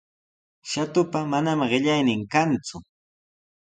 Shatupa 0.69 1.19
manami 1.31 1.65
qillaynin 1.71 2.21
kanku. 2.33 2.77